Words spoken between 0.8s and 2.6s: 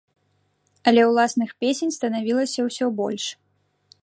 Але ўласных песень станавілася